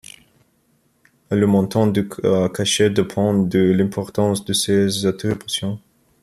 Le 1.29 1.45
montant 1.45 1.85
du 1.85 2.09
cachet 2.55 2.89
dépend 2.89 3.35
de 3.37 3.59
l'importance 3.59 4.43
de 4.43 4.51
ces 4.51 5.05
attributions. 5.05 5.79